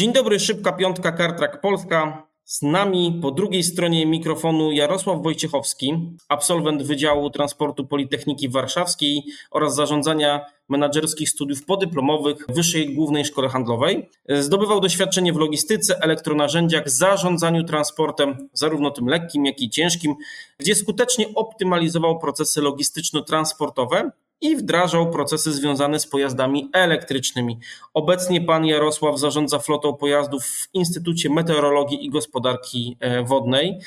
Dzień 0.00 0.12
dobry, 0.12 0.40
szybka 0.40 0.72
piątka 0.72 1.12
Kartrak 1.12 1.60
Polska. 1.60 2.26
Z 2.44 2.62
nami 2.62 3.18
po 3.22 3.30
drugiej 3.30 3.62
stronie 3.62 4.06
mikrofonu 4.06 4.72
Jarosław 4.72 5.22
Wojciechowski, 5.22 6.16
absolwent 6.28 6.82
Wydziału 6.82 7.30
Transportu 7.30 7.86
Politechniki 7.86 8.48
Warszawskiej 8.48 9.22
oraz 9.50 9.74
zarządzania 9.74 10.40
menedżerskich 10.68 11.30
studiów 11.30 11.64
podyplomowych 11.64 12.36
Wyższej 12.48 12.94
Głównej 12.94 13.24
Szkole 13.24 13.48
Handlowej. 13.48 14.10
Zdobywał 14.28 14.80
doświadczenie 14.80 15.32
w 15.32 15.36
logistyce, 15.36 15.98
elektronarzędziach, 16.02 16.90
zarządzaniu 16.90 17.64
transportem, 17.64 18.48
zarówno 18.52 18.90
tym 18.90 19.06
lekkim, 19.06 19.46
jak 19.46 19.60
i 19.60 19.70
ciężkim, 19.70 20.14
gdzie 20.58 20.74
skutecznie 20.74 21.26
optymalizował 21.34 22.18
procesy 22.18 22.60
logistyczno-transportowe 22.60 24.10
i 24.40 24.56
wdrażał 24.56 25.10
procesy 25.10 25.52
związane 25.52 26.00
z 26.00 26.06
pojazdami 26.06 26.70
elektrycznymi. 26.72 27.58
Obecnie 27.94 28.40
pan 28.40 28.66
Jarosław 28.66 29.18
zarządza 29.18 29.58
flotą 29.58 29.96
pojazdów 29.96 30.44
w 30.44 30.68
Instytucie 30.74 31.30
Meteorologii 31.30 32.06
i 32.06 32.10
Gospodarki 32.10 32.96
e, 33.00 33.22
Wodnej. 33.22 33.80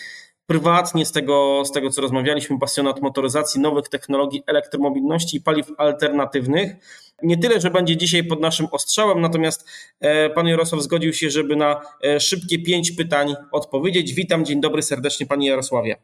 Prywatnie, 0.46 1.06
z 1.06 1.12
tego, 1.12 1.66
z 1.66 1.72
tego 1.72 1.90
co 1.90 2.02
rozmawialiśmy, 2.02 2.60
pasjonat 2.60 3.02
motoryzacji, 3.02 3.62
nowych 3.62 3.90
technologii, 3.90 4.44
elektromobilności 4.48 5.38
i 5.38 5.42
paliw 5.42 5.68
alternatywnych. 5.78 6.76
Nie 7.24 7.38
tyle, 7.38 7.60
że 7.60 7.72
będzie 7.72 7.98
dzisiaj 7.98 8.24
pod 8.24 8.42
naszym 8.42 8.68
ostrzałem, 8.72 9.22
natomiast 9.22 9.70
e, 10.00 10.30
pan 10.30 10.48
Jarosław 10.48 10.82
zgodził 10.82 11.14
się, 11.14 11.30
żeby 11.30 11.56
na 11.56 11.82
e, 12.04 12.20
szybkie 12.20 12.60
pięć 12.60 12.92
pytań 12.92 13.36
odpowiedzieć. 13.52 14.14
Witam, 14.14 14.46
dzień 14.46 14.62
dobry 14.62 14.82
serdecznie 14.82 15.26
panie 15.26 15.50
Jarosławie. 15.50 15.96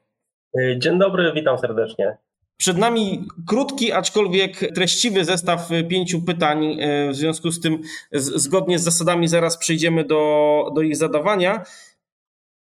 Dzień 0.78 1.00
dobry, 1.00 1.32
witam 1.36 1.58
serdecznie. 1.58 2.18
Przed 2.60 2.78
nami 2.78 3.28
krótki, 3.48 3.92
aczkolwiek 3.92 4.74
treściwy 4.76 5.26
zestaw 5.26 5.70
pięciu 5.90 6.22
pytań. 6.22 6.80
E, 6.80 7.10
w 7.10 7.16
związku 7.16 7.52
z 7.52 7.62
tym, 7.62 7.82
zgodnie 8.12 8.80
z 8.80 8.84
zasadami, 8.84 9.28
zaraz 9.28 9.58
przejdziemy 9.58 10.04
do, 10.04 10.72
do 10.76 10.82
ich 10.82 10.96
zadawania. 10.96 11.64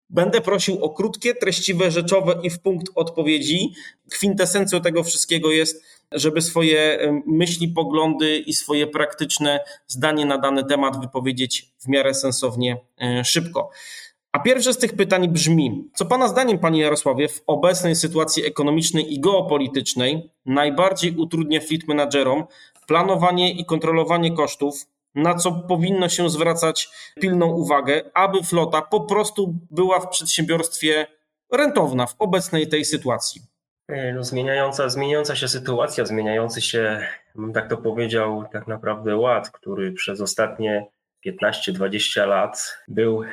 Będę 0.10 0.42
prosił 0.42 0.84
o 0.84 0.90
krótkie, 0.90 1.36
treściwe, 1.36 1.92
rzeczowe 1.92 2.40
i 2.44 2.50
w 2.50 2.60
punkt 2.60 2.88
odpowiedzi. 2.96 3.74
Kwintesencją 4.12 4.82
tego 4.82 5.04
wszystkiego 5.04 5.52
jest, 5.52 5.84
żeby 6.12 6.42
swoje 6.42 6.80
e, 6.80 7.22
myśli, 7.28 7.68
poglądy 7.68 8.38
i 8.38 8.54
swoje 8.54 8.88
praktyczne 8.88 9.60
zdanie 9.88 10.26
na 10.26 10.38
dany 10.38 10.66
temat 10.66 11.02
wypowiedzieć 11.02 11.72
w 11.80 11.88
miarę 11.88 12.14
sensownie 12.14 12.78
szybko. 13.24 13.70
A 14.36 14.40
pierwsze 14.40 14.74
z 14.74 14.78
tych 14.78 14.96
pytań 14.96 15.28
brzmi: 15.28 15.90
co 15.94 16.06
Pana 16.06 16.28
zdaniem, 16.28 16.60
Panie 16.60 16.82
Jarosławie, 16.82 17.28
w 17.28 17.44
obecnej 17.48 17.96
sytuacji 17.96 18.46
ekonomicznej 18.46 19.14
i 19.14 19.20
geopolitycznej 19.20 20.30
najbardziej 20.46 21.16
utrudnia 21.16 21.60
fleet 21.60 21.88
managerom 21.88 22.46
planowanie 22.88 23.52
i 23.52 23.66
kontrolowanie 23.66 24.32
kosztów, 24.32 24.76
na 25.16 25.36
co 25.36 25.52
powinno 25.52 26.10
się 26.10 26.30
zwracać 26.30 26.90
pilną 27.22 27.46
uwagę, 27.46 28.02
aby 28.14 28.44
flota 28.44 28.82
po 28.82 29.02
prostu 29.02 29.56
była 29.72 30.00
w 30.00 30.10
przedsiębiorstwie 30.10 31.08
rentowna 31.52 32.06
w 32.06 32.16
obecnej 32.20 32.68
tej 32.68 32.86
sytuacji? 32.86 33.42
E, 33.88 34.14
no, 34.14 34.24
zmieniająca, 34.24 34.90
zmieniająca 34.90 35.36
się 35.36 35.48
sytuacja, 35.48 36.06
zmieniający 36.06 36.62
się, 36.62 37.08
bym 37.36 37.54
tak 37.54 37.70
to 37.70 37.78
powiedział, 37.78 38.44
tak 38.52 38.68
naprawdę 38.68 39.18
ład, 39.18 39.50
który 39.50 39.92
przez 39.92 40.22
ostatnie 40.22 40.88
15-20 41.26 42.28
lat 42.28 42.78
był 42.88 43.24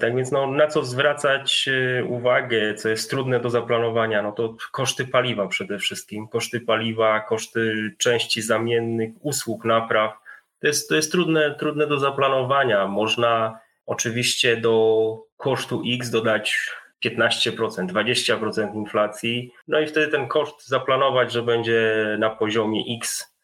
tak 0.00 0.16
więc 0.16 0.32
no, 0.32 0.46
na 0.46 0.66
co 0.66 0.84
zwracać 0.84 1.68
y, 1.68 2.04
uwagę, 2.04 2.74
co 2.74 2.88
jest 2.88 3.10
trudne 3.10 3.40
do 3.40 3.50
zaplanowania, 3.50 4.22
no 4.22 4.32
to 4.32 4.56
koszty 4.72 5.04
paliwa 5.04 5.48
przede 5.48 5.78
wszystkim, 5.78 6.28
koszty 6.28 6.60
paliwa, 6.60 7.20
koszty 7.20 7.94
części 7.98 8.42
zamiennych, 8.42 9.10
usług, 9.20 9.64
napraw. 9.64 10.12
To 10.60 10.66
jest, 10.66 10.88
to 10.88 10.96
jest 10.96 11.12
trudne, 11.12 11.54
trudne 11.54 11.86
do 11.86 11.98
zaplanowania. 11.98 12.86
Można 12.86 13.58
oczywiście 13.86 14.56
do 14.56 15.18
kosztu 15.36 15.82
X 15.86 16.10
dodać 16.10 16.70
15%, 17.04 17.86
20% 17.86 18.74
inflacji, 18.74 19.52
no 19.68 19.80
i 19.80 19.86
wtedy 19.86 20.08
ten 20.08 20.28
koszt 20.28 20.68
zaplanować, 20.68 21.32
że 21.32 21.42
będzie 21.42 21.92
na 22.18 22.30
poziomie 22.30 22.96
X 22.98 23.35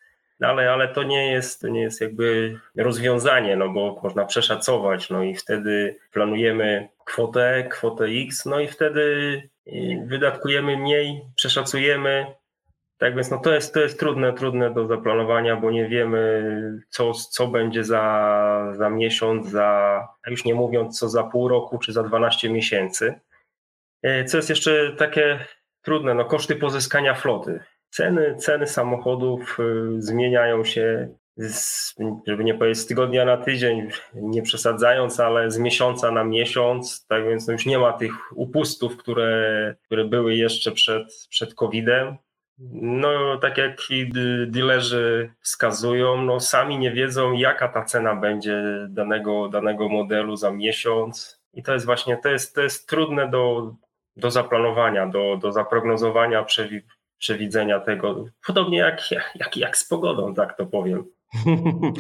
no 0.43 0.49
ale, 0.49 0.73
ale 0.73 0.89
to 0.89 1.03
nie 1.03 1.33
jest, 1.33 1.61
to 1.61 1.69
nie 1.69 1.81
jest 1.81 2.01
jakby 2.01 2.59
rozwiązanie, 2.77 3.57
no 3.57 3.69
bo 3.69 4.01
można 4.03 4.25
przeszacować, 4.25 5.11
no 5.11 5.23
i 5.23 5.35
wtedy 5.35 5.99
planujemy 6.13 6.89
kwotę, 7.05 7.69
kwotę 7.71 8.05
X, 8.05 8.47
no 8.47 8.61
i 8.61 8.69
wtedy 8.69 9.43
wydatkujemy 10.07 10.77
mniej, 10.77 11.23
przeszacujemy. 11.37 12.27
Tak 12.99 13.15
więc 13.15 13.31
no 13.31 13.39
to 13.39 13.55
jest, 13.55 13.75
to 13.75 13.81
jest 13.81 13.99
trudne, 13.99 14.33
trudne 14.33 14.75
do 14.75 14.87
zaplanowania, 14.87 15.57
bo 15.57 15.71
nie 15.71 15.89
wiemy, 15.89 16.43
co, 16.89 17.13
co 17.13 17.47
będzie 17.47 17.85
za, 17.85 18.73
za 18.77 18.91
miesiąc, 18.91 19.49
za, 19.49 20.09
już 20.27 20.45
nie 20.45 20.55
mówiąc 20.55 20.99
co 20.99 21.09
za 21.09 21.23
pół 21.23 21.49
roku 21.49 21.79
czy 21.79 21.93
za 21.93 22.03
12 22.03 22.51
miesięcy. 22.51 23.15
E, 24.03 24.25
co 24.25 24.37
jest 24.37 24.51
jeszcze 24.51 24.93
takie 24.93 25.39
trudne, 25.83 26.15
no 26.15 26.25
koszty 26.25 26.57
pozyskania 26.57 27.15
floty. 27.15 27.61
Ceny, 27.93 28.37
ceny 28.37 28.67
samochodów 28.67 29.59
y, 29.61 30.03
zmieniają 30.03 30.65
się, 30.65 31.09
z, 31.37 31.95
żeby 32.27 32.45
nie 32.45 32.55
powiedzieć 32.55 32.79
z 32.79 32.87
tygodnia 32.87 33.25
na 33.25 33.37
tydzień, 33.37 33.89
nie 34.15 34.43
przesadzając, 34.43 35.21
ale 35.21 35.51
z 35.51 35.59
miesiąca 35.59 36.11
na 36.11 36.25
miesiąc. 36.25 37.07
Tak 37.07 37.25
więc 37.25 37.47
no 37.47 37.53
już 37.53 37.67
nie 37.67 37.79
ma 37.79 37.93
tych 37.93 38.13
upustów, 38.35 38.97
które, 38.97 39.75
które 39.85 40.05
były 40.05 40.35
jeszcze 40.35 40.73
przed, 40.73 41.27
przed 41.31 41.55
COVID-em. 41.55 42.17
No, 42.73 43.39
tak 43.39 43.59
jak 43.59 43.79
dealerzy 44.47 45.31
wskazują, 45.41 46.23
no 46.23 46.41
sami 46.41 46.79
nie 46.79 46.93
wiedzą, 46.93 47.33
jaka 47.33 47.69
ta 47.69 47.85
cena 47.85 48.17
będzie 48.17 48.63
danego, 48.89 49.49
danego 49.49 49.89
modelu 49.89 50.37
za 50.37 50.51
miesiąc. 50.51 51.43
I 51.55 51.63
to 51.63 51.73
jest 51.73 51.87
właśnie, 51.87 52.17
to 52.17 52.29
jest, 52.29 52.55
to 52.55 52.63
jest 52.63 52.89
trudne 52.89 53.31
do, 53.31 53.75
do 54.17 54.31
zaplanowania, 54.31 55.07
do, 55.07 55.37
do 55.37 55.53
zaprognozowania, 55.53 56.45
przewidzenia 57.23 57.81
tego. 57.81 58.25
Podobnie 58.47 58.79
jak, 58.79 59.11
jak, 59.35 59.57
jak 59.57 59.77
z 59.77 59.89
pogodą, 59.89 60.35
tak 60.35 60.57
to 60.57 60.67
powiem. 60.67 61.05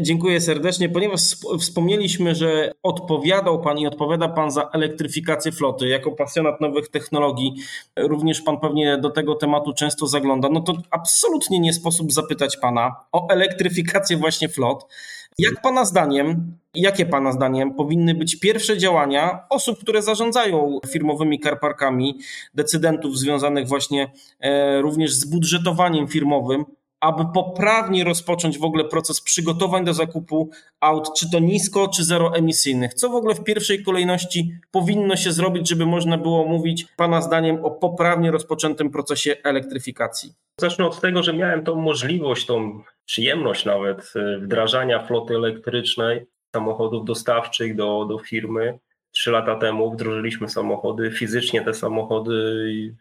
Dziękuję 0.00 0.40
serdecznie, 0.40 0.88
ponieważ 0.88 1.20
wspomnieliśmy, 1.60 2.34
że 2.34 2.72
odpowiadał 2.82 3.60
Pan 3.60 3.78
i 3.78 3.86
odpowiada 3.86 4.28
Pan 4.28 4.50
za 4.50 4.70
elektryfikację 4.72 5.52
floty. 5.52 5.88
Jako 5.88 6.12
pasjonat 6.12 6.60
nowych 6.60 6.88
technologii, 6.88 7.54
również 7.96 8.42
Pan 8.42 8.60
pewnie 8.60 8.98
do 8.98 9.10
tego 9.10 9.34
tematu 9.34 9.72
często 9.72 10.06
zagląda. 10.06 10.48
No 10.48 10.60
to 10.60 10.72
absolutnie 10.90 11.60
nie 11.60 11.72
sposób 11.72 12.12
zapytać 12.12 12.56
Pana 12.56 12.96
o 13.12 13.28
elektryfikację 13.28 14.16
właśnie 14.16 14.48
flot. 14.48 14.86
Jak 15.38 15.62
Pana 15.62 15.84
zdaniem, 15.84 16.56
jakie 16.74 17.06
Pana 17.06 17.32
zdaniem 17.32 17.74
powinny 17.74 18.14
być 18.14 18.40
pierwsze 18.40 18.78
działania 18.78 19.40
osób, 19.50 19.78
które 19.80 20.02
zarządzają 20.02 20.78
firmowymi 20.88 21.40
karparkami, 21.40 22.18
decydentów 22.54 23.18
związanych 23.18 23.68
właśnie 23.68 24.12
e, 24.40 24.80
również 24.80 25.14
z 25.14 25.24
budżetowaniem 25.24 26.08
firmowym, 26.08 26.64
aby 27.00 27.24
poprawnie 27.34 28.04
rozpocząć 28.04 28.58
w 28.58 28.64
ogóle 28.64 28.84
proces 28.84 29.20
przygotowań 29.20 29.84
do 29.84 29.94
zakupu 29.94 30.50
aut, 30.80 31.08
czy 31.18 31.30
to 31.30 31.38
nisko, 31.38 31.88
czy 31.88 32.04
zeroemisyjnych? 32.04 32.94
Co 32.94 33.08
w 33.08 33.14
ogóle 33.14 33.34
w 33.34 33.44
pierwszej 33.44 33.82
kolejności 33.82 34.52
powinno 34.70 35.16
się 35.16 35.32
zrobić, 35.32 35.68
żeby 35.68 35.86
można 35.86 36.18
było 36.18 36.44
mówić 36.44 36.86
Pana 36.96 37.22
zdaniem 37.22 37.64
o 37.64 37.70
poprawnie 37.70 38.30
rozpoczętym 38.30 38.90
procesie 38.90 39.36
elektryfikacji? 39.44 40.32
Zacznę 40.60 40.86
od 40.86 41.00
tego, 41.00 41.22
że 41.22 41.32
miałem 41.32 41.64
tą 41.64 41.74
możliwość, 41.74 42.46
tą 42.46 42.82
przyjemność 43.04 43.64
nawet 43.64 44.12
e, 44.16 44.38
wdrażania 44.38 45.06
floty 45.06 45.34
elektrycznej 45.34 46.26
samochodów 46.54 47.04
dostawczych 47.04 47.76
do, 47.76 48.04
do 48.04 48.18
firmy. 48.18 48.78
Trzy 49.14 49.30
lata 49.30 49.56
temu 49.56 49.92
wdrożyliśmy 49.92 50.48
samochody, 50.48 51.10
fizycznie 51.10 51.62
te 51.62 51.74
samochody 51.74 52.34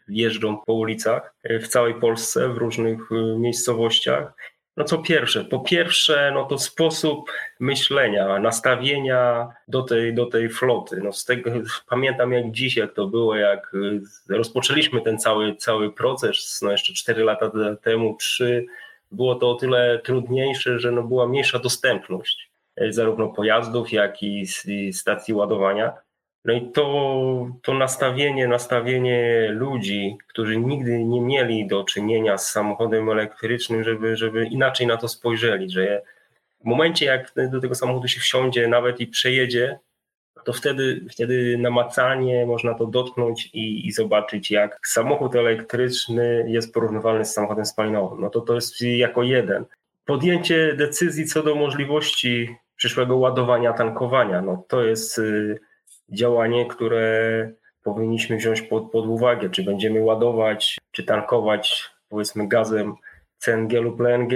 jeżdżą 0.08 0.58
po 0.66 0.74
ulicach 0.74 1.36
e, 1.44 1.60
w 1.60 1.68
całej 1.68 1.96
Polsce, 1.96 2.50
w 2.50 2.58
różnych 2.58 3.12
e, 3.12 3.16
miejscowościach. 3.40 4.34
No 4.78 4.84
co 4.84 4.98
pierwsze, 4.98 5.46
po 5.46 5.60
pierwsze, 5.60 6.32
no 6.34 6.46
to 6.46 6.58
sposób 6.58 7.32
myślenia, 7.60 8.40
nastawienia 8.40 9.48
do 9.68 9.82
tej, 9.82 10.14
do 10.14 10.26
tej 10.26 10.50
floty. 10.50 11.02
No 11.04 11.14
z 11.14 11.26
tego 11.26 11.52
pamiętam 11.90 12.32
jak 12.32 12.52
dziś, 12.52 12.78
jak 12.78 12.94
to 12.94 13.08
było, 13.08 13.36
jak 13.36 13.72
rozpoczęliśmy 14.30 15.02
ten 15.02 15.20
cały, 15.20 15.56
cały 15.56 15.94
proces, 15.94 16.60
no 16.62 16.72
jeszcze 16.72 16.94
cztery 16.94 17.24
lata 17.24 17.52
temu, 17.82 18.16
trzy, 18.20 18.66
było 19.12 19.36
to 19.36 19.52
o 19.52 19.56
tyle 19.56 20.00
trudniejsze, 20.04 20.80
że 20.80 20.92
no 20.92 21.04
była 21.04 21.28
mniejsza 21.28 21.60
dostępność 21.60 22.52
e, 22.76 22.94
zarówno 22.94 23.28
pojazdów, 23.28 23.92
jak 23.92 24.24
i 24.24 24.46
stacji 24.94 25.34
ładowania. 25.34 25.94
No 26.46 26.54
i 26.54 26.72
to, 26.72 27.48
to 27.62 27.74
nastawienie, 27.74 28.48
nastawienie 28.48 29.48
ludzi, 29.52 30.18
którzy 30.28 30.58
nigdy 30.58 31.04
nie 31.04 31.22
mieli 31.22 31.68
do 31.68 31.84
czynienia 31.84 32.38
z 32.38 32.52
samochodem 32.52 33.10
elektrycznym, 33.10 33.84
żeby, 33.84 34.16
żeby 34.16 34.46
inaczej 34.46 34.88
na 34.88 34.98
to 34.98 35.08
spojrzeli, 35.08 35.70
że 35.70 36.02
w 36.62 36.66
momencie 36.66 37.06
jak 37.06 37.34
do 37.52 37.62
tego 37.62 37.76
samochodu 37.76 38.08
się 38.08 38.20
wsiądzie, 38.20 38.68
nawet 38.68 39.00
i 39.00 39.08
przejedzie, 39.08 39.80
to 40.44 40.54
wtedy, 40.54 41.06
wtedy 41.12 41.58
namacalnie 41.58 42.46
można 42.46 42.74
to 42.74 42.86
dotknąć 42.86 43.50
i, 43.54 43.88
i 43.88 43.92
zobaczyć, 43.92 44.52
jak 44.52 44.80
samochód 44.88 45.36
elektryczny 45.36 46.46
jest 46.48 46.74
porównywalny 46.74 47.26
z 47.26 47.34
samochodem 47.34 47.66
spalinowym. 47.66 48.22
No 48.22 48.30
to 48.30 48.42
to 48.42 48.56
jest 48.56 48.82
jako 48.82 49.24
jeden. 49.24 49.66
Podjęcie 50.06 50.74
decyzji 50.74 51.26
co 51.26 51.44
do 51.44 51.56
możliwości 51.56 52.56
przyszłego 52.76 53.18
ładowania, 53.18 53.74
tankowania. 53.74 54.42
No, 54.42 54.64
to 54.68 54.84
jest 54.84 55.18
y, 55.18 55.60
działanie, 56.14 56.66
które 56.66 57.52
powinniśmy 57.84 58.38
wziąć 58.38 58.62
pod, 58.62 58.92
pod 58.92 59.06
uwagę, 59.06 59.50
czy 59.50 59.64
będziemy 59.64 60.02
ładować, 60.02 60.78
czy 60.92 61.04
tankować 61.04 61.90
powiedzmy 62.10 62.48
gazem 62.48 62.96
CNG 63.38 63.82
lub 63.82 64.02
LNG 64.02 64.32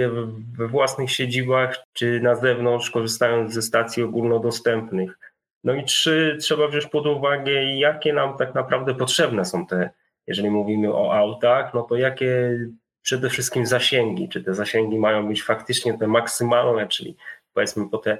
we 0.58 0.68
własnych 0.68 1.10
siedzibach, 1.10 1.84
czy 1.92 2.20
na 2.20 2.34
zewnątrz, 2.34 2.90
korzystając 2.90 3.52
ze 3.52 3.62
stacji 3.62 4.02
ogólnodostępnych. 4.02 5.18
No 5.64 5.74
i 5.74 5.84
trzy, 5.84 6.36
trzeba 6.40 6.68
wziąć 6.68 6.86
pod 6.86 7.06
uwagę, 7.06 7.52
jakie 7.76 8.12
nam 8.12 8.36
tak 8.36 8.54
naprawdę 8.54 8.94
potrzebne 8.94 9.44
są 9.44 9.66
te, 9.66 9.90
jeżeli 10.26 10.50
mówimy 10.50 10.94
o 10.94 11.14
autach, 11.14 11.74
no 11.74 11.82
to 11.82 11.96
jakie 11.96 12.58
przede 13.02 13.30
wszystkim 13.30 13.66
zasięgi, 13.66 14.28
czy 14.28 14.44
te 14.44 14.54
zasięgi 14.54 14.98
mają 14.98 15.28
być 15.28 15.42
faktycznie 15.42 15.98
te 15.98 16.06
maksymalne, 16.06 16.86
czyli 16.86 17.16
powiedzmy 17.54 17.88
po 17.90 17.98
te 17.98 18.18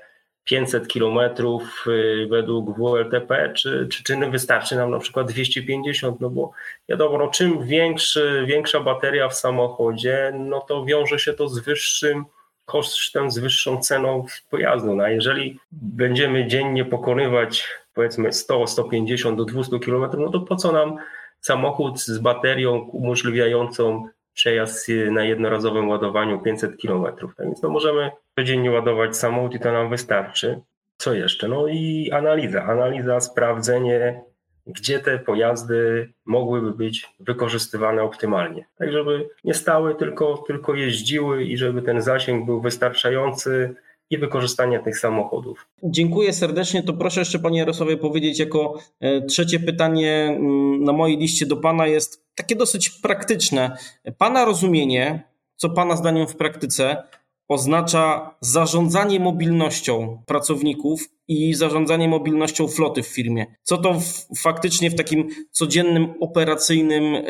500 0.48 0.88
kilometrów 0.88 1.84
y, 1.86 2.26
według 2.30 2.78
WLTP, 2.78 3.52
czy, 3.56 3.88
czy, 3.90 4.02
czy 4.02 4.16
wystarczy 4.16 4.76
nam 4.76 4.90
na 4.90 4.98
przykład 4.98 5.30
250, 5.30 6.20
no 6.20 6.30
bo 6.30 6.50
wiadomo, 6.88 7.18
no 7.18 7.28
czym 7.28 7.66
większy, 7.66 8.44
większa 8.46 8.80
bateria 8.80 9.28
w 9.28 9.34
samochodzie, 9.34 10.32
no 10.38 10.60
to 10.60 10.84
wiąże 10.84 11.18
się 11.18 11.32
to 11.32 11.48
z 11.48 11.58
wyższym 11.58 12.24
kosztem, 12.64 13.30
z 13.30 13.38
wyższą 13.38 13.80
ceną 13.80 14.26
pojazdu. 14.50 14.94
No 14.94 15.04
a 15.04 15.10
jeżeli 15.10 15.58
będziemy 15.72 16.46
dziennie 16.46 16.84
pokonywać 16.84 17.68
powiedzmy 17.94 18.32
100, 18.32 18.66
150 18.66 19.38
do 19.38 19.44
200 19.44 19.78
kilometrów, 19.78 20.24
no 20.24 20.30
to 20.30 20.40
po 20.40 20.56
co 20.56 20.72
nam 20.72 20.96
samochód 21.40 22.00
z 22.00 22.18
baterią 22.18 22.78
umożliwiającą 22.78 24.08
przejazd 24.34 24.88
na 25.10 25.24
jednorazowym 25.24 25.88
ładowaniu 25.88 26.40
500 26.40 26.80
km. 26.82 27.04
Tak 27.36 27.46
więc 27.46 27.62
no 27.62 27.68
możemy 27.68 28.10
codziennie 28.38 28.70
ładować 28.70 29.16
samochód 29.16 29.54
i 29.54 29.60
to 29.60 29.72
nam 29.72 29.90
wystarczy. 29.90 30.60
Co 30.96 31.14
jeszcze? 31.14 31.48
No 31.48 31.68
i 31.68 32.10
analiza. 32.12 32.64
Analiza, 32.64 33.20
sprawdzenie, 33.20 34.22
gdzie 34.66 34.98
te 34.98 35.18
pojazdy 35.18 36.12
mogłyby 36.24 36.72
być 36.72 37.06
wykorzystywane 37.20 38.02
optymalnie. 38.02 38.66
Tak, 38.78 38.92
żeby 38.92 39.28
nie 39.44 39.54
stały, 39.54 39.94
tylko, 39.94 40.44
tylko 40.46 40.74
jeździły 40.74 41.44
i 41.44 41.56
żeby 41.56 41.82
ten 41.82 42.02
zasięg 42.02 42.46
był 42.46 42.60
wystarczający 42.60 43.74
i 44.10 44.18
wykorzystania 44.18 44.82
tych 44.82 44.98
samochodów. 44.98 45.66
Dziękuję 45.82 46.32
serdecznie. 46.32 46.82
To 46.82 46.92
proszę 46.92 47.20
jeszcze 47.20 47.38
Panie 47.38 47.58
Jarosławie 47.58 47.96
powiedzieć, 47.96 48.38
jako 48.38 48.78
e, 49.00 49.22
trzecie 49.22 49.60
pytanie 49.60 50.36
mm, 50.36 50.84
na 50.84 50.92
mojej 50.92 51.18
liście 51.18 51.46
do 51.46 51.56
Pana 51.56 51.86
jest 51.86 52.24
takie 52.34 52.56
dosyć 52.56 52.90
praktyczne. 52.90 53.76
Pana 54.18 54.44
rozumienie, 54.44 55.22
co 55.56 55.70
Pana 55.70 55.96
zdaniem 55.96 56.26
w 56.26 56.36
praktyce 56.36 57.02
oznacza 57.48 58.34
zarządzanie 58.40 59.20
mobilnością 59.20 60.22
pracowników 60.26 61.00
i 61.28 61.54
zarządzanie 61.54 62.08
mobilnością 62.08 62.68
floty 62.68 63.02
w 63.02 63.06
firmie. 63.06 63.46
Co 63.62 63.76
to 63.76 63.94
w, 63.94 64.40
faktycznie 64.40 64.90
w 64.90 64.94
takim 64.94 65.28
codziennym, 65.50 66.14
operacyjnym 66.20 67.14
e, 67.14 67.22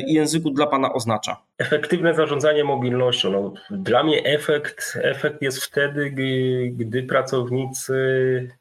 języku 0.00 0.50
dla 0.50 0.66
Pana 0.66 0.92
oznacza? 0.92 1.36
Efektywne 1.58 2.14
zarządzanie 2.14 2.64
mobilnością. 2.64 3.32
No, 3.32 3.52
dla 3.70 4.02
mnie 4.02 4.24
efekt, 4.24 4.98
efekt 5.02 5.42
jest 5.42 5.62
wtedy, 5.62 6.10
gdy, 6.10 6.70
gdy 6.76 7.02
pracownicy 7.02 7.94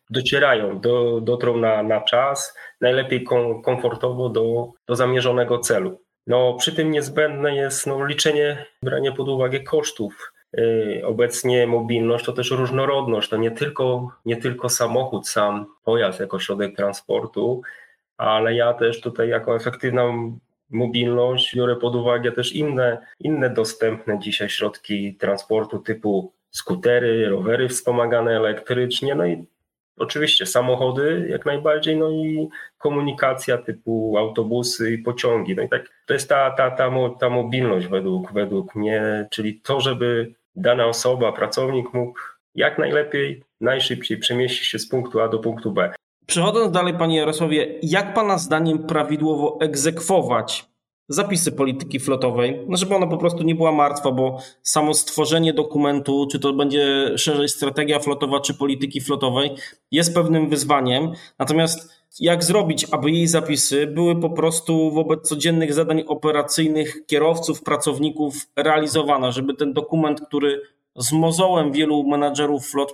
docierają, 0.09 0.79
do, 0.79 1.21
dotrą 1.21 1.57
na, 1.57 1.83
na 1.83 2.01
czas, 2.01 2.57
najlepiej 2.81 3.23
kom, 3.23 3.61
komfortowo 3.61 4.29
do, 4.29 4.71
do 4.87 4.95
zamierzonego 4.95 5.59
celu. 5.59 6.01
No, 6.27 6.53
przy 6.59 6.75
tym 6.75 6.91
niezbędne 6.91 7.55
jest 7.55 7.87
no, 7.87 8.05
liczenie, 8.05 8.65
branie 8.83 9.11
pod 9.11 9.29
uwagę 9.29 9.59
kosztów 9.59 10.30
obecnie 11.03 11.67
mobilność 11.67 12.25
to 12.25 12.33
też 12.33 12.51
różnorodność, 12.51 13.29
to 13.29 13.37
nie 13.37 13.51
tylko, 13.51 14.11
nie 14.25 14.37
tylko 14.37 14.69
samochód, 14.69 15.27
sam 15.27 15.65
pojazd 15.83 16.19
jako 16.19 16.39
środek 16.39 16.75
transportu, 16.75 17.61
ale 18.17 18.55
ja 18.55 18.73
też 18.73 19.01
tutaj 19.01 19.29
jako 19.29 19.55
efektywna 19.55 20.03
mobilność 20.69 21.55
biorę 21.55 21.75
pod 21.75 21.95
uwagę 21.95 22.31
też 22.31 22.53
inne, 22.53 22.97
inne 23.19 23.49
dostępne 23.49 24.19
dzisiaj 24.19 24.49
środki 24.49 25.15
transportu 25.15 25.79
typu 25.79 26.33
skutery, 26.51 27.29
rowery 27.29 27.69
wspomagane 27.69 28.37
elektrycznie, 28.37 29.15
no 29.15 29.25
i 29.25 29.45
oczywiście 29.97 30.45
samochody 30.45 31.27
jak 31.29 31.45
najbardziej, 31.45 31.97
no 31.97 32.09
i 32.11 32.49
komunikacja 32.77 33.57
typu 33.57 34.17
autobusy 34.17 34.91
i 34.91 34.97
pociągi. 34.97 35.55
No 35.55 35.63
i 35.63 35.69
tak 35.69 35.89
to 36.05 36.13
jest 36.13 36.29
ta, 36.29 36.51
ta, 36.51 36.71
ta, 36.71 36.91
ta 37.19 37.29
mobilność 37.29 37.87
według, 37.87 38.33
według 38.33 38.75
mnie, 38.75 39.27
czyli 39.31 39.61
to, 39.63 39.81
żeby 39.81 40.33
dana 40.55 40.85
osoba, 40.85 41.31
pracownik 41.31 41.93
mógł 41.93 42.19
jak 42.55 42.77
najlepiej, 42.77 43.43
najszybciej 43.61 44.17
przemieścić 44.17 44.67
się 44.67 44.79
z 44.79 44.89
punktu 44.89 45.19
A 45.19 45.27
do 45.27 45.39
punktu 45.39 45.71
B. 45.71 45.93
Przechodząc 46.25 46.71
dalej, 46.71 46.93
panie 46.93 47.17
Jarosławie, 47.17 47.79
jak 47.83 48.13
pana 48.13 48.37
zdaniem 48.37 48.79
prawidłowo 48.79 49.57
egzekwować 49.61 50.71
zapisy 51.09 51.51
polityki 51.51 51.99
flotowej, 51.99 52.65
no 52.67 52.77
żeby 52.77 52.95
ona 52.95 53.07
po 53.07 53.17
prostu 53.17 53.43
nie 53.43 53.55
była 53.55 53.71
martwa, 53.71 54.11
bo 54.11 54.39
samo 54.61 54.93
stworzenie 54.93 55.53
dokumentu, 55.53 56.27
czy 56.31 56.39
to 56.39 56.53
będzie 56.53 57.11
szerzej 57.17 57.49
strategia 57.49 57.99
flotowa, 57.99 58.39
czy 58.39 58.53
polityki 58.53 59.01
flotowej, 59.01 59.55
jest 59.91 60.13
pewnym 60.13 60.49
wyzwaniem. 60.49 61.11
Natomiast 61.39 62.00
jak 62.19 62.43
zrobić, 62.43 62.87
aby 62.91 63.11
jej 63.11 63.27
zapisy 63.27 63.87
były 63.87 64.21
po 64.21 64.29
prostu 64.29 64.91
wobec 64.91 65.27
codziennych 65.27 65.73
zadań 65.73 66.03
operacyjnych 66.07 67.05
kierowców, 67.05 67.63
pracowników 67.63 68.35
realizowane, 68.55 69.31
żeby 69.31 69.53
ten 69.53 69.73
dokument, 69.73 70.21
który 70.21 70.61
z 70.95 71.11
mozołem 71.11 71.71
wielu 71.71 72.03
menadżerów 72.03 72.67
flot, 72.67 72.93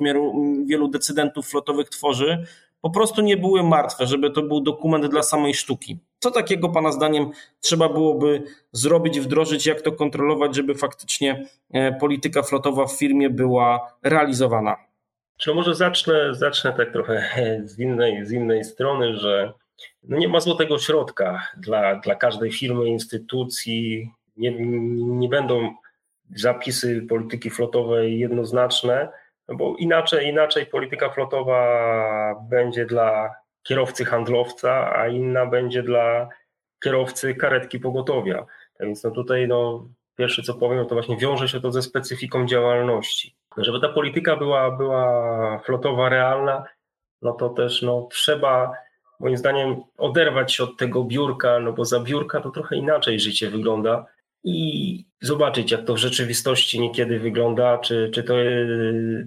wielu 0.65 0.87
decydentów 0.87 1.47
flotowych 1.47 1.89
tworzy, 1.89 2.45
po 2.81 2.89
prostu 2.89 3.21
nie 3.21 3.37
były 3.37 3.63
martwe, 3.63 4.07
żeby 4.07 4.31
to 4.31 4.41
był 4.41 4.61
dokument 4.61 5.05
dla 5.05 5.23
samej 5.23 5.53
sztuki. 5.53 5.97
Co 6.19 6.31
takiego 6.31 6.69
Pana 6.69 6.91
zdaniem 6.91 7.29
trzeba 7.59 7.89
byłoby 7.89 8.43
zrobić, 8.71 9.19
wdrożyć, 9.19 9.65
jak 9.65 9.81
to 9.81 9.91
kontrolować, 9.91 10.55
żeby 10.55 10.75
faktycznie 10.75 11.45
e, 11.73 11.91
polityka 11.91 12.43
flotowa 12.43 12.85
w 12.85 12.91
firmie 12.91 13.29
była 13.29 13.93
realizowana? 14.03 14.86
Czy 15.37 15.53
może 15.53 15.75
zacznę, 15.75 16.35
zacznę 16.35 16.73
tak 16.73 16.91
trochę 16.91 17.29
z 17.65 17.79
innej, 17.79 18.25
z 18.25 18.31
innej 18.31 18.63
strony, 18.63 19.17
że 19.17 19.53
no 20.03 20.17
nie 20.17 20.27
ma 20.27 20.39
złotego 20.39 20.79
środka 20.79 21.47
dla, 21.57 21.95
dla 21.95 22.15
każdej 22.15 22.51
firmy, 22.51 22.87
instytucji. 22.87 24.11
Nie, 24.37 24.51
nie 24.97 25.29
będą 25.29 25.75
zapisy 26.35 27.05
polityki 27.09 27.49
flotowej 27.49 28.19
jednoznaczne, 28.19 29.09
no 29.47 29.55
bo 29.55 29.75
inaczej, 29.75 30.27
inaczej 30.27 30.65
polityka 30.65 31.09
flotowa 31.09 32.45
będzie 32.49 32.85
dla 32.85 33.35
kierowcy 33.63 34.05
handlowca, 34.05 34.95
a 34.95 35.07
inna 35.07 35.45
będzie 35.45 35.83
dla 35.83 36.29
kierowcy 36.83 37.35
karetki 37.35 37.79
pogotowia. 37.79 38.45
Więc 38.79 39.03
no 39.03 39.11
tutaj 39.11 39.47
no, 39.47 39.87
pierwsze 40.15 40.43
co 40.43 40.53
powiem, 40.53 40.85
to 40.85 40.95
właśnie 40.95 41.17
wiąże 41.17 41.47
się 41.47 41.61
to 41.61 41.71
ze 41.71 41.81
specyfiką 41.81 42.45
działalności. 42.45 43.35
Żeby 43.57 43.79
ta 43.79 43.89
polityka 43.89 44.35
była, 44.35 44.71
była 44.71 45.59
flotowa, 45.65 46.09
realna, 46.09 46.63
no 47.21 47.33
to 47.33 47.49
też 47.49 47.81
no, 47.81 48.07
trzeba 48.11 48.71
moim 49.19 49.37
zdaniem 49.37 49.75
oderwać 49.97 50.53
się 50.53 50.63
od 50.63 50.77
tego 50.77 51.03
biurka, 51.03 51.59
no 51.59 51.73
bo 51.73 51.85
za 51.85 51.99
biurka 51.99 52.41
to 52.41 52.49
trochę 52.51 52.75
inaczej 52.75 53.19
życie 53.19 53.49
wygląda 53.49 54.05
i 54.43 55.05
zobaczyć, 55.21 55.71
jak 55.71 55.83
to 55.83 55.93
w 55.93 55.97
rzeczywistości 55.97 56.79
niekiedy 56.79 57.19
wygląda, 57.19 57.77
czy, 57.77 58.09
czy 58.13 58.23
to 58.23 58.33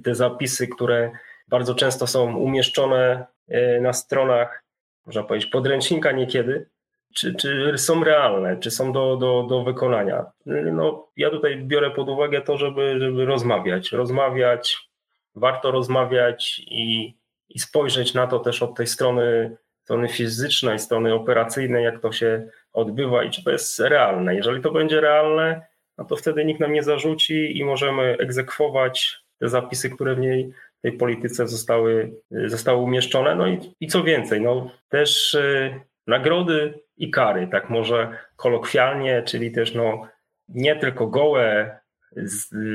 te 0.05 0.15
zapisy, 0.15 0.69
które 0.69 1.11
bardzo 1.49 1.75
często 1.75 2.07
są 2.07 2.37
umieszczone 2.37 3.27
e, 3.49 3.81
na 3.81 3.93
stronach, 3.93 4.65
można 5.07 5.23
powiedzieć, 5.23 5.51
podręcznika 5.51 6.13
niekiedy, 6.13 6.69
czy, 7.15 7.35
czy 7.35 7.73
są 7.77 8.05
realne, 8.05 8.57
czy 8.57 8.71
są 8.71 8.93
do, 8.93 9.17
do, 9.17 9.47
do 9.49 9.65
wykonania. 9.65 10.27
No, 10.47 11.09
ja 11.17 11.31
tutaj 11.31 11.57
biorę 11.57 11.91
pod 11.91 12.09
uwagę 12.09 12.41
to, 12.41 12.59
żeby, 12.59 12.97
żeby 13.01 13.25
rozmawiać. 13.25 13.93
Rozmawiać, 13.93 14.91
warto 15.35 15.71
rozmawiać 15.71 16.59
i, 16.59 17.15
i 17.49 17.59
spojrzeć 17.59 18.15
na 18.15 18.27
to 18.27 18.39
też 18.39 18.63
od 18.63 18.77
tej 18.77 18.87
strony, 18.87 19.57
strony 19.83 20.09
fizycznej, 20.09 20.79
strony 20.79 21.15
operacyjnej, 21.15 21.85
jak 21.85 22.01
to 22.01 22.13
się 22.13 22.49
odbywa 22.73 23.25
i 23.25 23.31
czy 23.31 23.45
to 23.45 23.51
jest 23.51 23.81
realne. 23.81 24.35
Jeżeli 24.35 24.63
to 24.63 24.71
będzie 24.71 25.01
realne, 25.01 25.67
no 25.99 26.05
to 26.05 26.17
wtedy 26.17 26.45
nikt 26.45 26.61
nam 26.61 26.73
nie 26.73 26.83
zarzuci 26.83 27.59
i 27.59 27.65
możemy 27.65 28.17
egzekwować 28.19 29.19
te 29.39 29.49
zapisy, 29.49 29.91
które 29.91 30.15
w 30.15 30.21
niej 30.21 30.53
tej 30.83 30.93
polityce 30.93 31.49
zostały, 31.49 32.13
zostały 32.31 32.79
umieszczone. 32.79 33.35
No 33.35 33.47
i, 33.47 33.75
i 33.81 33.87
co 33.87 34.03
więcej, 34.03 34.41
no 34.41 34.71
też 34.89 35.35
y, 35.35 35.81
nagrody 36.11 36.81
i 36.97 37.11
kary, 37.11 37.49
tak 37.53 37.71
może 37.71 38.19
kolokwialnie, 38.37 39.23
czyli 39.23 39.53
też 39.53 39.75
no, 39.75 40.09
nie 40.49 40.77
tylko 40.77 41.07
gołe 41.07 41.81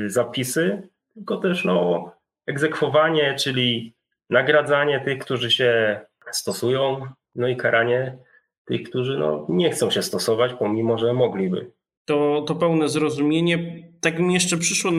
zapisy, 0.06 0.88
tylko 1.14 1.36
też 1.36 1.64
no, 1.64 2.10
egzekwowanie, 2.46 3.34
czyli 3.34 3.94
nagradzanie 4.30 5.00
tych, 5.00 5.18
którzy 5.18 5.50
się 5.50 6.00
stosują, 6.30 7.06
no 7.34 7.48
i 7.48 7.56
karanie 7.56 8.18
tych, 8.64 8.82
którzy 8.82 9.18
no, 9.18 9.46
nie 9.48 9.70
chcą 9.70 9.90
się 9.90 10.02
stosować, 10.02 10.52
pomimo 10.58 10.98
że 10.98 11.12
mogliby. 11.12 11.70
To, 12.04 12.44
to 12.46 12.54
pełne 12.54 12.88
zrozumienie. 12.88 13.82
Tak 14.00 14.18
mi 14.18 14.34
jeszcze 14.34 14.56
przyszło 14.56 14.90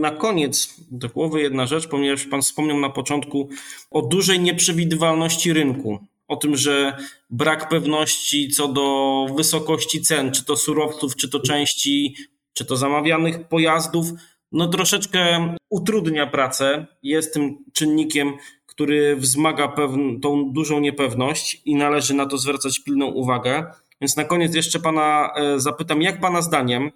na 0.00 0.10
koniec 0.10 0.80
do 0.90 1.08
głowy 1.08 1.40
jedna 1.40 1.66
rzecz, 1.66 1.88
ponieważ 1.88 2.26
Pan 2.26 2.42
wspomniał 2.42 2.80
na 2.80 2.90
początku 2.90 3.48
o 3.90 4.02
dużej 4.02 4.40
nieprzewidywalności 4.40 5.52
rynku. 5.52 5.98
O 6.28 6.36
tym, 6.36 6.56
że 6.56 6.96
brak 7.30 7.68
pewności 7.68 8.48
co 8.48 8.68
do 8.68 9.26
wysokości 9.36 10.02
cen, 10.02 10.32
czy 10.32 10.44
to 10.44 10.56
surowców, 10.56 11.16
czy 11.16 11.28
to 11.28 11.40
części, 11.40 12.16
czy 12.52 12.64
to 12.64 12.76
zamawianych 12.76 13.48
pojazdów, 13.48 14.06
no 14.52 14.68
troszeczkę 14.68 15.54
utrudnia 15.70 16.26
pracę. 16.26 16.86
Jest 17.02 17.34
tym 17.34 17.64
czynnikiem, 17.72 18.32
który 18.66 19.16
wzmaga 19.16 19.66
pewn- 19.68 20.20
tą 20.20 20.52
dużą 20.52 20.80
niepewność 20.80 21.62
i 21.64 21.74
należy 21.74 22.14
na 22.14 22.26
to 22.26 22.38
zwracać 22.38 22.78
pilną 22.78 23.06
uwagę. 23.06 23.66
Więc 24.00 24.16
na 24.16 24.24
koniec 24.24 24.54
jeszcze 24.54 24.80
Pana 24.80 25.30
e, 25.36 25.60
zapytam, 25.60 26.02
jak 26.02 26.20
Pana 26.20 26.42
zdaniem, 26.42 26.90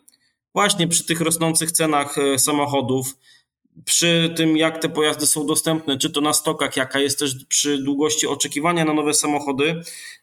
właśnie 0.54 0.88
przy 0.88 1.06
tych 1.06 1.20
rosnących 1.20 1.72
cenach 1.72 2.18
e, 2.18 2.38
samochodów, 2.38 3.16
przy 3.84 4.34
tym, 4.36 4.56
jak 4.56 4.78
te 4.78 4.88
pojazdy 4.88 5.26
są 5.26 5.46
dostępne, 5.46 5.98
czy 5.98 6.10
to 6.10 6.20
na 6.20 6.32
stokach, 6.32 6.76
jaka 6.76 6.98
jest 6.98 7.18
też 7.18 7.44
przy 7.44 7.78
długości 7.78 8.26
oczekiwania 8.26 8.84
na 8.84 8.94
nowe 8.94 9.14
samochody, 9.14 9.82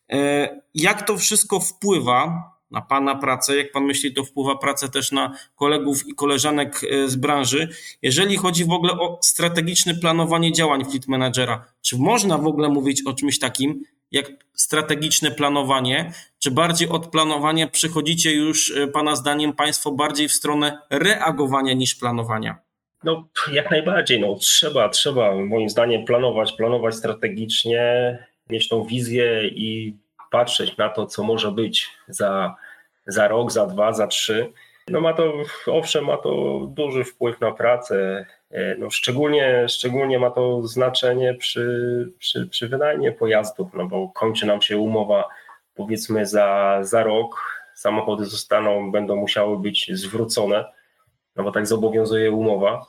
e, 0.10 0.62
jak 0.76 1.08
to 1.08 1.18
wszystko 1.18 1.60
wpływa 1.60 2.52
na 2.72 2.82
Pana 2.82 3.16
pracę, 3.16 3.58
jak 3.58 3.72
Pan 3.72 3.84
myśli, 3.84 4.14
to 4.14 4.24
wpływa 4.24 4.56
pracę 4.56 4.90
też 4.90 5.12
na 5.12 5.38
kolegów 5.56 6.08
i 6.08 6.16
koleżanek 6.16 6.82
z 7.06 7.16
branży, 7.16 7.70
jeżeli 8.02 8.38
chodzi 8.38 8.66
w 8.66 8.72
ogóle 8.72 8.94
o 8.94 9.20
strategiczne 9.22 9.96
planowanie 9.96 10.52
działań 10.52 10.86
Fleet 10.86 11.08
Managera. 11.08 11.66
Czy 11.82 11.98
można 11.98 12.38
w 12.38 12.48
ogóle 12.48 12.70
mówić 12.70 13.02
o 13.06 13.14
czymś 13.14 13.40
takim, 13.40 13.84
jak 14.12 14.32
strategiczne 14.54 15.32
planowanie, 15.32 16.14
czy 16.40 16.52
bardziej 16.52 16.90
od 16.90 17.08
planowania 17.08 17.68
przychodzicie 17.68 18.34
już, 18.34 18.74
Pana 18.94 19.16
zdaniem, 19.16 19.54
Państwo 19.54 19.92
bardziej 19.92 20.30
w 20.30 20.34
stronę 20.34 20.82
reagowania 20.90 21.74
niż 21.74 21.96
planowania? 21.96 22.67
No, 23.04 23.28
jak 23.52 23.72
najbardziej. 23.72 24.20
No, 24.20 24.36
trzeba, 24.36 24.90
trzeba 24.90 25.36
moim 25.36 25.70
zdaniem 25.70 26.06
planować, 26.06 26.54
planować 26.54 26.96
strategicznie, 26.96 28.18
mieć 28.50 28.68
tą 28.68 28.84
wizję 28.84 29.48
i 29.48 29.98
patrzeć 30.32 30.78
na 30.78 30.90
to, 30.90 31.06
co 31.06 31.24
może 31.24 31.52
być 31.52 31.90
za, 32.08 32.56
za 33.08 33.28
rok, 33.28 33.52
za 33.52 33.66
dwa, 33.66 33.94
za 33.94 34.08
trzy. 34.08 34.52
No 34.90 35.02
ma 35.02 35.14
to, 35.14 35.34
owszem, 35.68 36.06
ma 36.06 36.18
to 36.18 36.60
duży 36.70 37.04
wpływ 37.04 37.42
na 37.42 37.52
pracę. 37.52 38.26
No 38.78 38.90
szczególnie, 38.90 39.66
szczególnie 39.70 40.20
ma 40.20 40.32
to 40.32 40.68
znaczenie 40.68 41.34
przy, 41.34 42.10
przy, 42.20 42.48
przy 42.48 42.68
wynajmie 42.68 43.12
pojazdów, 43.12 43.74
no 43.74 43.86
bo 43.86 44.10
kończy 44.10 44.46
nam 44.46 44.62
się 44.62 44.78
umowa 44.78 45.28
powiedzmy 45.76 46.26
za, 46.26 46.80
za 46.82 47.04
rok, 47.04 47.42
samochody 47.76 48.26
zostaną, 48.26 48.92
będą 48.92 49.16
musiały 49.16 49.60
być 49.60 49.92
zwrócone, 49.94 50.66
no 51.38 51.44
bo 51.44 51.52
tak 51.52 51.68
zobowiązuje 51.68 52.32
umowa. 52.32 52.86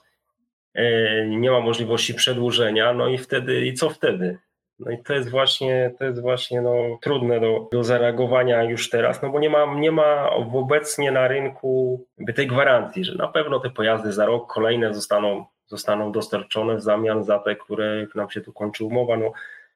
Nie 1.29 1.51
ma 1.51 1.61
możliwości 1.61 2.15
przedłużenia, 2.15 2.93
no 2.93 3.09
i 3.09 3.19
wtedy, 3.19 3.67
i 3.67 3.75
co 3.75 3.91
wtedy? 3.91 4.39
No 4.79 4.91
i 4.91 5.03
to 5.03 5.15
jest 5.15 5.31
właśnie, 5.31 5.95
to 5.99 6.05
jest 6.05 6.21
właśnie 6.21 6.61
no, 6.61 6.75
trudne 7.01 7.41
do, 7.41 7.69
do 7.73 7.85
zareagowania 7.85 8.63
już 8.63 8.91
teraz, 8.91 9.23
no 9.23 9.31
bo 9.31 9.41
nie 9.41 9.51
ma, 9.51 9.75
nie 9.75 9.91
ma 9.91 10.31
obecnie 10.31 11.13
na 11.13 11.29
rynku 11.29 12.05
tej 12.35 12.47
gwarancji, 12.47 13.05
że 13.05 13.15
na 13.15 13.29
pewno 13.29 13.61
te 13.61 13.71
pojazdy 13.71 14.13
za 14.13 14.27
rok 14.27 14.53
kolejne 14.53 14.95
zostaną, 14.95 15.45
zostaną 15.67 16.13
dostarczone 16.13 16.77
w 16.77 16.83
zamian 16.83 17.25
za 17.25 17.39
te, 17.39 17.57
które 17.57 18.07
nam 18.15 18.31
się 18.31 18.41
tu 18.41 18.53
kończy 18.53 18.85
umowa. 18.85 19.17
No, 19.17 19.33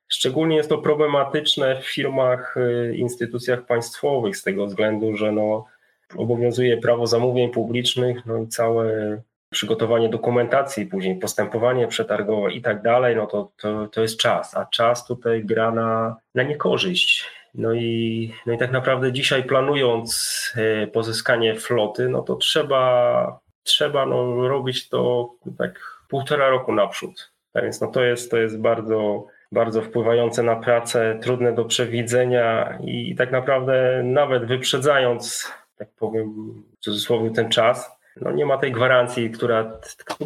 szczególnie 0.09 0.57
jest 0.57 0.69
to 0.69 0.79
problematyczne 0.79 1.81
w 1.81 1.87
firmach, 1.87 2.55
instytucjach 2.95 3.67
państwowych 3.67 4.37
z 4.37 4.43
tego 4.43 4.67
względu, 4.67 5.17
że 5.17 5.33
no, 5.33 5.67
obowiązuje 6.17 6.77
prawo 6.77 7.07
zamówień 7.07 7.51
publicznych, 7.51 8.27
no 8.27 8.39
i 8.39 8.49
całe 8.49 9.19
przygotowanie 9.51 10.09
dokumentacji, 10.09 10.87
później 10.87 11.19
postępowanie 11.19 11.89
przetargowe 11.89 12.53
i 12.53 12.63
tak 12.63 12.83
dalej, 12.83 13.17
no 13.17 13.27
to, 13.27 13.51
to, 13.57 13.87
to 13.87 14.03
jest 14.03 14.21
czas, 14.21 14.57
a 14.57 14.67
czas 14.67 15.07
tutaj 15.07 15.45
gra 15.45 15.71
na, 15.71 16.17
na 16.35 16.43
niekorzyść. 16.43 17.25
No 17.55 17.75
i, 17.75 18.33
no 18.47 18.53
i 18.53 18.59
tak 18.59 18.73
naprawdę 18.73 19.13
dzisiaj 19.13 19.45
planując 19.45 20.53
pozyskanie 20.93 21.55
floty, 21.55 22.09
no 22.09 22.23
to 22.23 22.37
trzeba, 22.37 23.41
trzeba 23.63 24.07
no, 24.07 24.49
robić 24.49 24.89
to 24.89 25.31
tak 25.59 26.03
półtora 26.09 26.51
roku 26.51 26.73
naprzód. 26.73 27.33
Tak 27.53 27.65
więc 27.65 27.81
no 27.81 27.87
to 27.87 28.05
jest, 28.05 28.31
to 28.31 28.37
jest 28.37 28.61
bardzo, 28.61 29.27
bardzo 29.53 29.83
wpływające 29.83 30.43
na 30.43 30.57
pracę, 30.57 31.19
trudne 31.23 31.55
do 31.55 31.65
przewidzenia 31.65 32.79
i 32.85 33.15
tak 33.15 33.33
naprawdę 33.33 34.03
nawet 34.05 34.45
wyprzedzając, 34.45 35.53
tak 35.77 35.89
powiem 35.91 36.33
w 36.77 36.79
cudzysłowie 36.79 37.31
ten 37.31 37.49
czas, 37.51 37.91
no 38.21 38.33
nie 38.33 38.47
ma 38.47 38.59
tej 38.59 38.73
gwarancji, 38.73 39.31
która, 39.31 39.81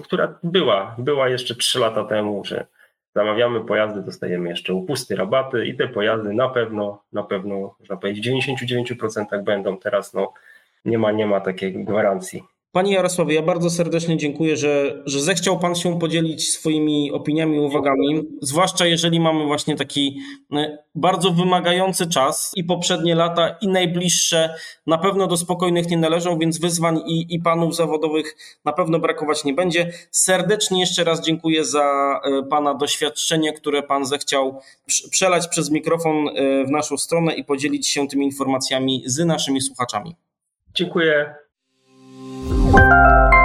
która 0.04 0.38
była, 0.42 0.94
była 0.98 1.28
jeszcze 1.28 1.54
3 1.54 1.78
lata 1.78 2.04
temu, 2.04 2.44
że 2.44 2.66
zamawiamy 3.14 3.60
pojazdy, 3.60 4.02
dostajemy 4.02 4.48
jeszcze 4.48 4.74
upusty, 4.74 5.16
rabaty 5.16 5.66
i 5.66 5.76
te 5.76 5.88
pojazdy 5.88 6.32
na 6.32 6.48
pewno, 6.48 7.02
na 7.12 7.22
pewno, 7.22 7.76
można 7.80 7.96
powiedzieć, 7.96 8.28
w 8.28 8.64
99% 8.64 9.42
będą. 9.42 9.78
Teraz 9.78 10.14
no, 10.14 10.32
nie 10.84 10.98
ma, 10.98 11.12
nie 11.12 11.26
ma 11.26 11.40
takiej 11.40 11.84
gwarancji. 11.84 12.42
Panie 12.76 12.94
Jarosławie, 12.94 13.34
ja 13.34 13.42
bardzo 13.42 13.70
serdecznie 13.70 14.16
dziękuję, 14.16 14.56
że, 14.56 15.02
że 15.06 15.20
zechciał 15.20 15.58
Pan 15.58 15.74
się 15.74 15.98
podzielić 15.98 16.52
swoimi 16.52 17.12
opiniami, 17.12 17.58
uwagami, 17.58 18.22
zwłaszcza 18.42 18.86
jeżeli 18.86 19.20
mamy 19.20 19.44
właśnie 19.44 19.76
taki 19.76 20.18
bardzo 20.94 21.30
wymagający 21.30 22.06
czas 22.06 22.52
i 22.56 22.64
poprzednie 22.64 23.14
lata 23.14 23.56
i 23.60 23.68
najbliższe 23.68 24.54
na 24.86 24.98
pewno 24.98 25.26
do 25.26 25.36
spokojnych 25.36 25.88
nie 25.88 25.96
należą, 25.96 26.38
więc 26.38 26.58
wyzwań 26.58 27.00
i, 27.06 27.34
i 27.34 27.40
panów 27.40 27.76
zawodowych 27.76 28.36
na 28.64 28.72
pewno 28.72 28.98
brakować 28.98 29.44
nie 29.44 29.54
będzie. 29.54 29.92
Serdecznie 30.10 30.80
jeszcze 30.80 31.04
raz 31.04 31.20
dziękuję 31.20 31.64
za 31.64 32.20
Pana 32.50 32.74
doświadczenie, 32.74 33.52
które 33.52 33.82
Pan 33.82 34.06
zechciał 34.06 34.60
przelać 35.10 35.48
przez 35.48 35.70
mikrofon 35.70 36.28
w 36.66 36.70
naszą 36.70 36.96
stronę 36.96 37.34
i 37.34 37.44
podzielić 37.44 37.88
się 37.88 38.08
tymi 38.08 38.26
informacjami 38.26 39.02
z 39.06 39.26
naszymi 39.26 39.60
słuchaczami. 39.60 40.16
Dziękuję. 40.74 41.45
Thank. 42.72 43.35